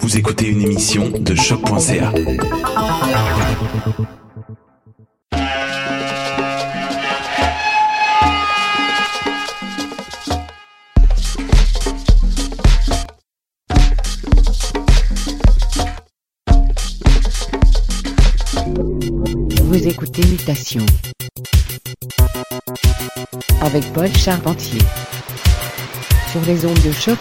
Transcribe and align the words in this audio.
Vous 0.00 0.16
écoutez 0.16 0.48
une 0.48 0.62
émission 0.62 1.10
de 1.10 1.34
choc.ca. 1.34 2.12
Vous 19.62 19.86
écoutez 19.86 20.26
Mutation. 20.26 20.86
Avec 23.60 23.84
Paul 23.92 24.08
Charpentier. 24.16 24.80
Sur 26.32 26.40
les 26.46 26.64
ondes 26.64 26.82
de 26.82 26.92
choc. 26.92 27.18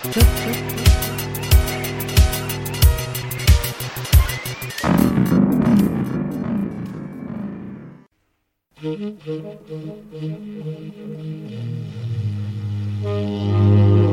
Thank 8.82 9.20
you. 13.04 14.09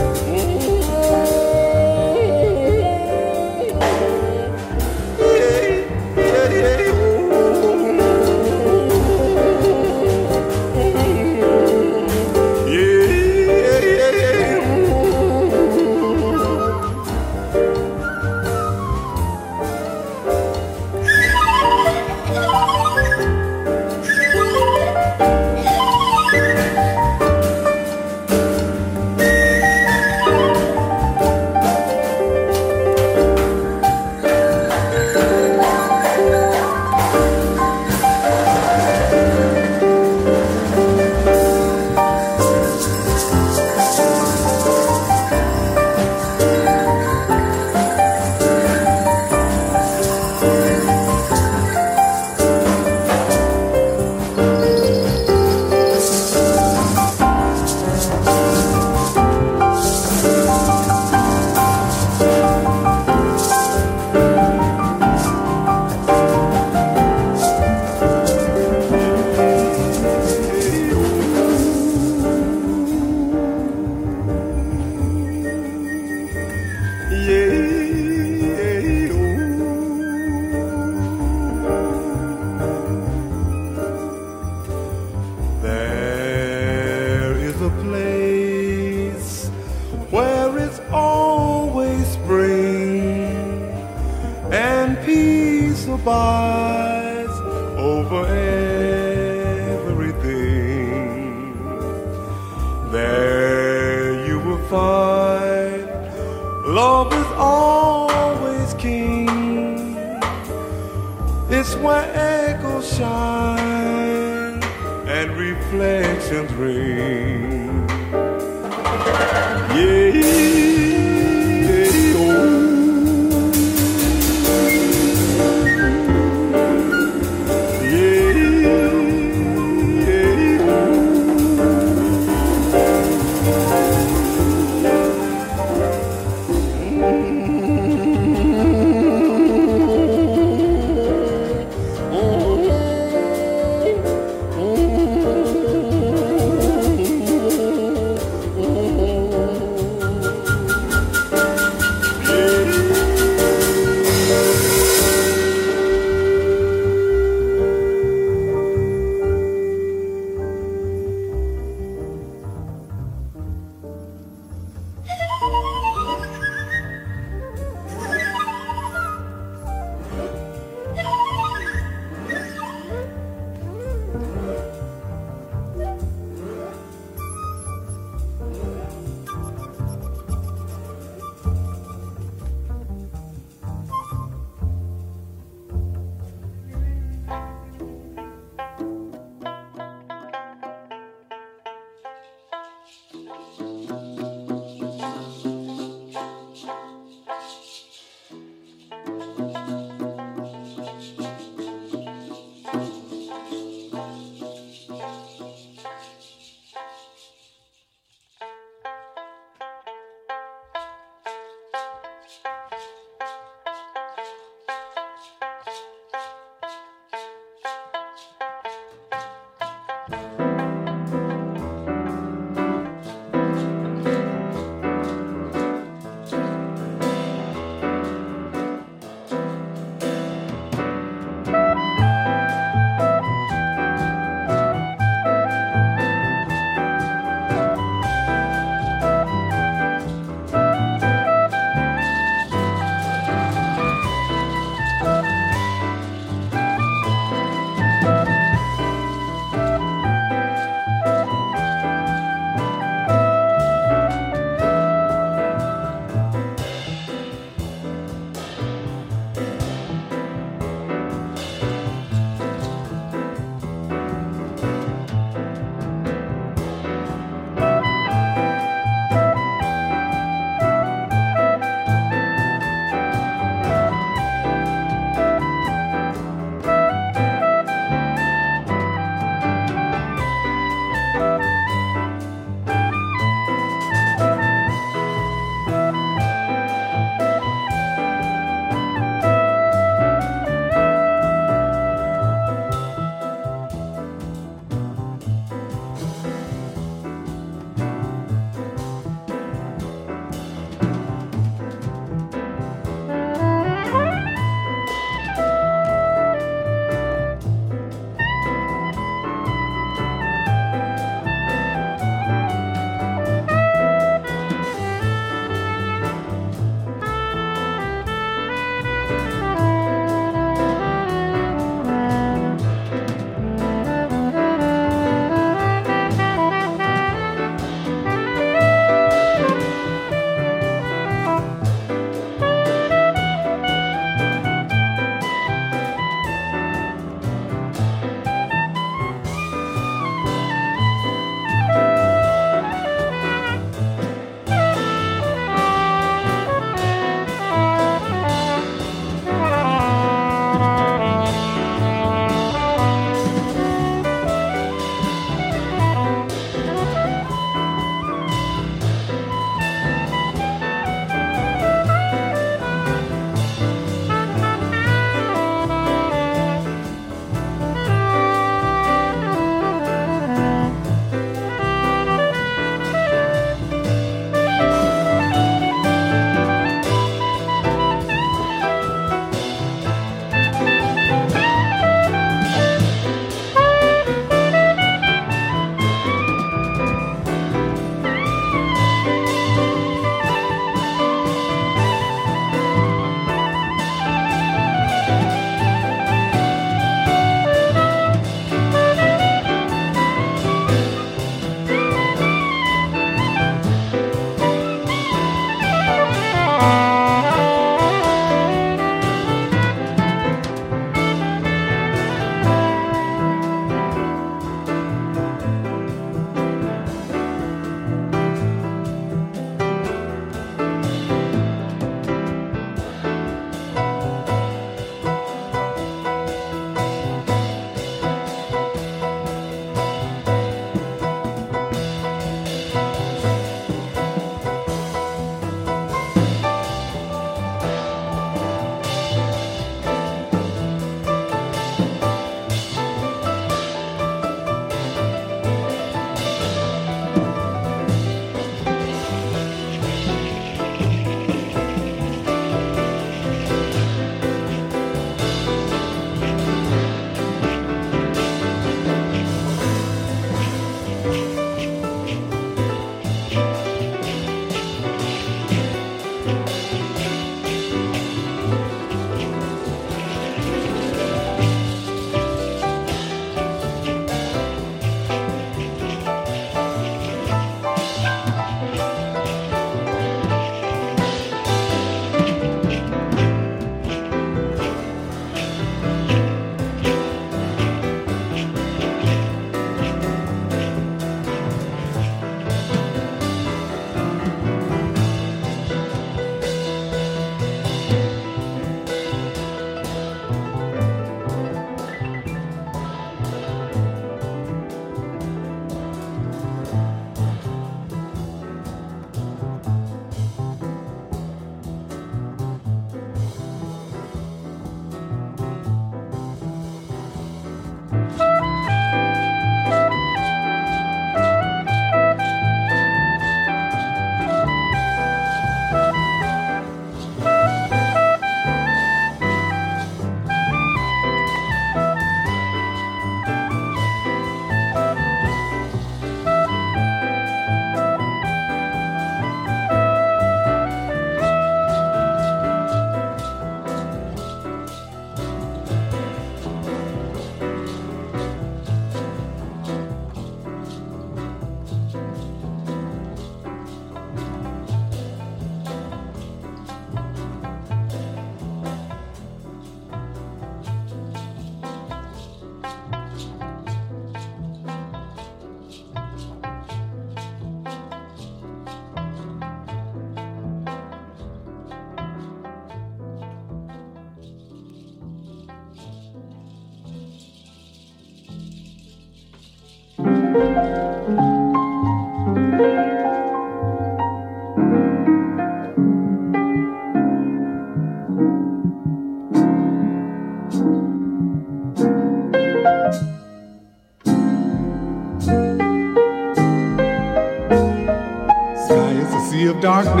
darkness. 599.60 600.00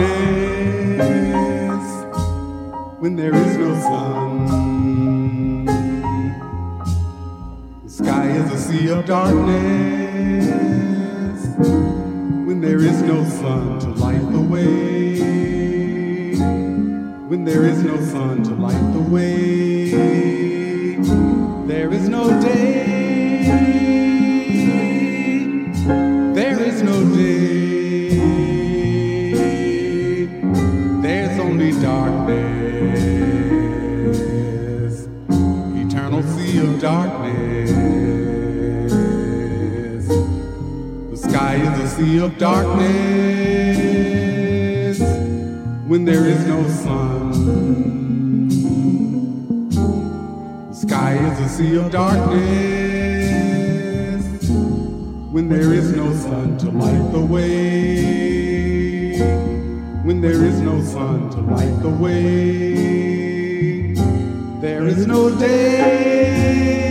When 2.98 3.16
there 3.16 3.39
darkness. 36.80 37.70
The 41.10 41.16
sky 41.16 41.54
is 41.56 41.78
a 41.78 41.88
sea 41.88 42.18
of 42.18 42.36
darkness 42.38 42.88
when 45.86 46.04
there 46.04 46.26
is 46.26 46.44
no 46.46 46.68
sun. 46.68 47.30
The 50.70 50.74
sky 50.74 51.14
is 51.14 51.40
a 51.40 51.48
sea 51.48 51.76
of 51.76 51.92
darkness 51.92 52.40
when 55.30 55.48
there 55.48 55.72
is 55.72 55.94
no 55.94 56.12
sun 56.14 56.58
to 56.58 56.70
light 56.70 57.12
the 57.12 57.20
way. 57.20 59.20
When 60.02 60.20
there 60.20 60.44
is 60.44 60.60
no 60.60 60.82
sun 60.82 61.30
to 61.30 61.40
light 61.42 61.80
the 61.82 61.90
way 61.90 62.99
there 64.60 64.86
is 64.86 65.06
no 65.06 65.34
day. 65.38 66.89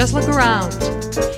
Just 0.00 0.14
look 0.14 0.28
around, 0.28 0.72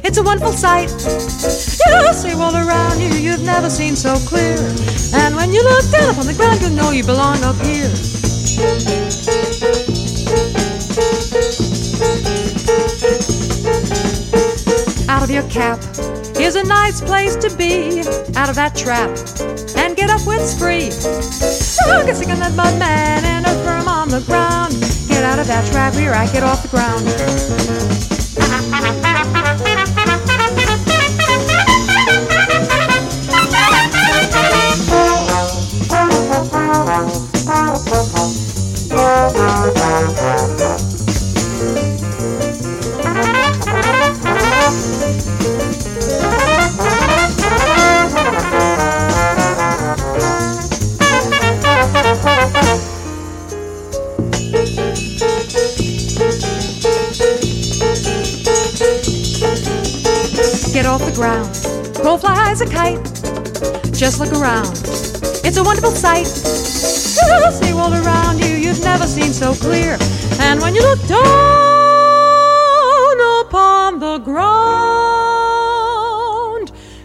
it's 0.04 0.18
a 0.18 0.22
wonderful 0.22 0.52
sight. 0.52 0.88
You 0.88 2.12
see 2.12 2.32
all 2.32 2.54
around 2.54 3.00
you, 3.00 3.08
you've 3.08 3.42
never 3.42 3.68
seen 3.68 3.96
so 3.96 4.14
clear. 4.18 4.56
And 5.14 5.34
when 5.34 5.52
you 5.52 5.64
look 5.64 5.90
down 5.90 6.10
upon 6.10 6.26
the 6.28 6.34
ground, 6.34 6.62
you 6.62 6.70
know 6.70 6.92
you 6.92 7.02
belong 7.02 7.42
up 7.42 7.56
here. 7.56 7.90
Out 15.08 15.24
of 15.24 15.30
your 15.30 15.42
cap, 15.50 15.82
here's 16.36 16.54
a 16.54 16.62
nice 16.62 17.00
place 17.00 17.34
to 17.34 17.50
be. 17.56 17.98
Out 18.36 18.48
of 18.48 18.54
that 18.54 18.76
trap, 18.76 19.10
and 19.76 19.96
get 19.96 20.08
up 20.08 20.20
it's 20.28 20.56
free. 20.56 20.90
Oh, 21.88 22.06
get 22.06 22.14
sick 22.14 22.28
on 22.28 22.38
that 22.38 22.54
mud 22.54 22.78
man 22.78 23.24
and 23.24 23.44
a 23.44 23.64
firm 23.64 23.88
on 23.88 24.08
the 24.08 24.20
ground. 24.20 24.72
Get 25.08 25.24
out 25.24 25.40
of 25.40 25.48
that 25.48 25.68
trap, 25.72 25.94
here 25.94 26.12
I 26.12 26.32
get 26.32 26.44
off 26.44 26.62
the 26.62 26.68
ground. 26.68 28.11
Around, 64.42 64.82
it's 65.44 65.56
a 65.56 65.62
wonderful 65.62 65.92
sight. 65.92 66.26
See 66.26 67.72
all 67.72 67.94
around 67.94 68.40
you, 68.40 68.56
you've 68.56 68.82
never 68.82 69.06
seen 69.06 69.32
so 69.32 69.54
clear. 69.54 69.96
And 70.40 70.60
when 70.60 70.74
you 70.74 70.82
look 70.82 70.98
down 71.06 71.20
upon 73.46 74.00
the 74.00 74.18
ground, 74.18 74.42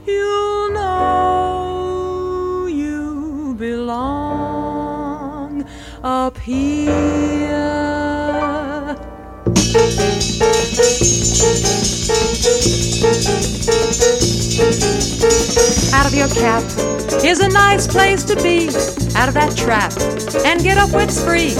you'll 0.05 0.71
know 0.71 2.65
you 2.67 3.55
belong 3.59 5.63
up 6.03 6.39
here. 6.39 7.37
Is 17.27 17.41
a 17.41 17.49
nice 17.49 17.85
place 17.87 18.23
to 18.23 18.35
be. 18.37 18.67
Out 19.17 19.27
of 19.27 19.33
that 19.33 19.53
trap 19.57 19.91
and 20.45 20.63
get 20.63 20.77
up 20.77 20.89
it's 20.93 21.21
free. 21.21 21.51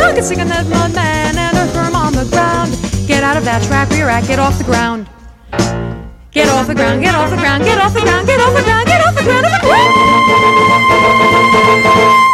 I 0.00 0.12
can 0.14 0.22
sing 0.22 0.40
a 0.40 0.44
that 0.44 0.66
mud 0.66 0.94
man 0.94 1.36
and 1.36 1.56
a 1.56 1.66
firm 1.72 1.96
on 1.96 2.12
the 2.12 2.24
ground. 2.30 2.70
Get 3.08 3.24
out 3.24 3.36
of 3.36 3.44
that 3.44 3.64
trap 3.64 3.90
you're 3.92 4.08
at, 4.08 4.26
get 4.28 4.38
off 4.38 4.58
the 4.58 4.64
ground. 4.64 5.08
Get 6.30 6.48
off 6.48 6.68
the 6.68 6.74
ground, 6.74 7.02
get 7.02 7.14
off 7.14 7.30
the 7.30 7.36
ground, 7.36 7.64
get 7.64 7.78
off 7.78 7.94
the 7.94 8.00
ground, 8.00 8.26
get 8.26 8.40
off 8.40 8.54
the 8.54 8.62
ground, 8.62 8.86
get 8.86 9.00
off 9.00 9.14
the 9.14 9.22
ground, 9.24 9.46
off 9.46 9.60
the 9.60 9.66
ground. 12.06 12.25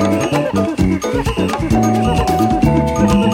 you. 3.14 3.25